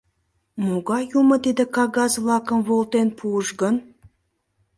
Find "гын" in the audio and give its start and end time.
3.61-3.75